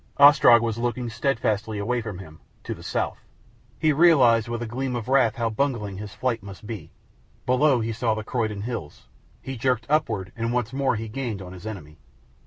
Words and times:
Ostrog 0.17 0.63
was 0.63 0.79
looking 0.79 1.11
steadfastly 1.11 1.77
away 1.77 2.01
from 2.01 2.17
him 2.17 2.39
to 2.63 2.73
the 2.73 2.81
south. 2.81 3.19
He 3.77 3.93
realized 3.93 4.47
with 4.47 4.63
a 4.63 4.65
gleam 4.65 4.95
of 4.95 5.07
wrath 5.07 5.35
how 5.35 5.51
bungling 5.51 5.97
his 5.99 6.15
flight 6.15 6.41
must 6.41 6.65
be. 6.65 6.89
Below 7.45 7.81
he 7.81 7.91
saw 7.93 8.15
the 8.15 8.23
Croydon 8.23 8.61
hills. 8.61 9.05
He 9.43 9.57
jerked 9.57 9.85
upward 9.89 10.31
and 10.35 10.51
once 10.51 10.73
more 10.73 10.95
he 10.95 11.07
gained 11.07 11.39
on 11.43 11.53
his 11.53 11.67
enemy. 11.67 11.99